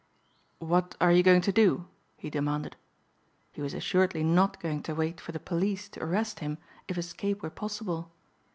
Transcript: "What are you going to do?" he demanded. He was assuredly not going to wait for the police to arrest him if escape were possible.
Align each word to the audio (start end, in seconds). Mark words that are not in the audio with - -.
"What 0.57 0.95
are 0.99 1.11
you 1.11 1.21
going 1.21 1.41
to 1.41 1.51
do?" 1.51 1.85
he 2.17 2.31
demanded. 2.31 2.75
He 3.51 3.61
was 3.61 3.75
assuredly 3.75 4.23
not 4.23 4.59
going 4.59 4.81
to 4.81 4.95
wait 4.95 5.21
for 5.21 5.31
the 5.31 5.39
police 5.39 5.87
to 5.89 6.01
arrest 6.03 6.39
him 6.39 6.57
if 6.87 6.97
escape 6.97 7.43
were 7.43 7.51
possible. 7.51 8.11